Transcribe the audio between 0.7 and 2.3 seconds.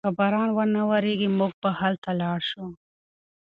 نه وریږي موږ به هلته